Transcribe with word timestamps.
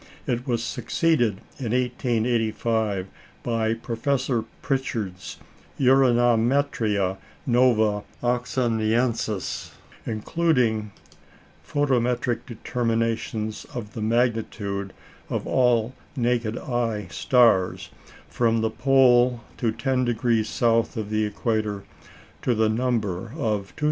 It 0.25 0.47
was 0.47 0.63
succeeded 0.63 1.41
in 1.59 1.73
1885 1.75 3.05
by 3.43 3.75
Professor 3.75 4.45
Pritchard's 4.63 5.37
"Uranometria 5.79 7.17
Nova 7.45 8.03
Oxoniensis," 8.23 9.69
including 10.07 10.91
photometric 11.63 12.47
determinations 12.47 13.65
of 13.75 13.93
the 13.93 14.01
magnitude 14.01 14.91
of 15.29 15.45
all 15.45 15.93
naked 16.15 16.57
eye 16.57 17.05
stars, 17.11 17.91
from 18.27 18.61
the 18.61 18.71
pole 18.71 19.41
to 19.57 19.71
ten 19.71 20.03
degrees 20.03 20.49
south 20.49 20.97
of 20.97 21.11
the 21.11 21.25
equator 21.25 21.83
to 22.41 22.55
the 22.55 22.69
number 22.69 23.27
of 23.37 23.75
2,784. 23.75 23.75